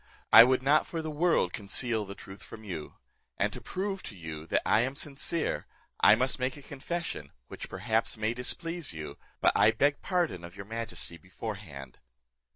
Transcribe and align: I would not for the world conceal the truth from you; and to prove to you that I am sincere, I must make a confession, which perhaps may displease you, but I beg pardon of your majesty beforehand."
I 0.33 0.43
would 0.43 0.63
not 0.63 0.87
for 0.87 1.03
the 1.03 1.11
world 1.11 1.53
conceal 1.53 2.05
the 2.05 2.15
truth 2.15 2.41
from 2.41 2.63
you; 2.63 2.95
and 3.37 3.53
to 3.53 3.61
prove 3.61 4.01
to 4.01 4.17
you 4.17 4.47
that 4.47 4.63
I 4.67 4.79
am 4.79 4.95
sincere, 4.95 5.67
I 5.99 6.15
must 6.15 6.39
make 6.39 6.57
a 6.57 6.63
confession, 6.63 7.29
which 7.49 7.69
perhaps 7.69 8.17
may 8.17 8.33
displease 8.33 8.93
you, 8.93 9.19
but 9.41 9.51
I 9.55 9.69
beg 9.69 10.01
pardon 10.01 10.43
of 10.43 10.55
your 10.55 10.65
majesty 10.65 11.17
beforehand." 11.17 11.99